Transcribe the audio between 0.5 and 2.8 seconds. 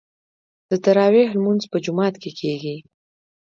د تراويح لمونځ په جومات کې کیږي.